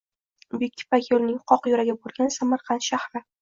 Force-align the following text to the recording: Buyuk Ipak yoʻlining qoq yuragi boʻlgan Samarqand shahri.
Buyuk 0.53 0.81
Ipak 0.85 1.09
yoʻlining 1.11 1.37
qoq 1.51 1.69
yuragi 1.73 1.95
boʻlgan 2.07 2.33
Samarqand 2.39 2.89
shahri. 2.89 3.25